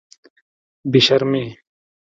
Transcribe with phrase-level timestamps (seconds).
[0.91, 1.43] بې شرمې.